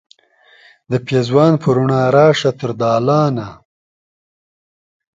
د 0.91 0.93
پیزوان 1.07 1.53
په 1.61 1.67
روڼا 1.75 2.03
راشه 2.15 2.51
تر 2.59 2.71
دالانه 2.81 3.47